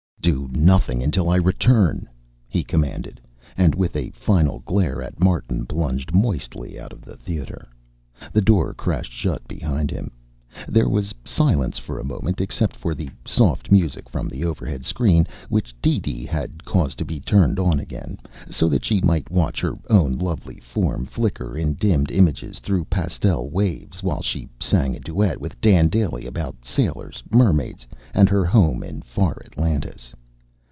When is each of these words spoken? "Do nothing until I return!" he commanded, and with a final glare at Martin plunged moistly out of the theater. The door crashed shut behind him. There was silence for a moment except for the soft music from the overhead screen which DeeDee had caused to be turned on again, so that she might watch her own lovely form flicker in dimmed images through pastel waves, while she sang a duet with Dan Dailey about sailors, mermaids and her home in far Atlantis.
"Do 0.23 0.47
nothing 0.51 1.01
until 1.01 1.31
I 1.31 1.37
return!" 1.37 2.07
he 2.47 2.63
commanded, 2.63 3.19
and 3.57 3.73
with 3.73 3.95
a 3.95 4.11
final 4.11 4.59
glare 4.59 5.01
at 5.01 5.19
Martin 5.19 5.65
plunged 5.65 6.13
moistly 6.13 6.79
out 6.79 6.93
of 6.93 7.01
the 7.01 7.17
theater. 7.17 7.67
The 8.31 8.41
door 8.41 8.75
crashed 8.75 9.11
shut 9.13 9.47
behind 9.47 9.89
him. 9.89 10.11
There 10.67 10.89
was 10.89 11.15
silence 11.23 11.79
for 11.79 11.97
a 11.97 12.03
moment 12.03 12.41
except 12.41 12.75
for 12.75 12.93
the 12.93 13.09
soft 13.25 13.71
music 13.71 14.09
from 14.09 14.27
the 14.27 14.43
overhead 14.43 14.83
screen 14.83 15.25
which 15.47 15.73
DeeDee 15.81 16.25
had 16.25 16.65
caused 16.65 16.97
to 16.97 17.05
be 17.05 17.21
turned 17.21 17.57
on 17.57 17.79
again, 17.79 18.19
so 18.49 18.67
that 18.67 18.83
she 18.83 18.99
might 18.99 19.31
watch 19.31 19.61
her 19.61 19.75
own 19.89 20.17
lovely 20.17 20.59
form 20.59 21.05
flicker 21.05 21.57
in 21.57 21.73
dimmed 21.75 22.11
images 22.11 22.59
through 22.59 22.83
pastel 22.85 23.49
waves, 23.49 24.03
while 24.03 24.21
she 24.21 24.49
sang 24.59 24.93
a 24.93 24.99
duet 24.99 25.39
with 25.39 25.59
Dan 25.61 25.87
Dailey 25.87 26.25
about 26.25 26.65
sailors, 26.65 27.23
mermaids 27.31 27.87
and 28.13 28.27
her 28.27 28.43
home 28.43 28.83
in 28.83 29.01
far 29.01 29.41
Atlantis. 29.45 30.13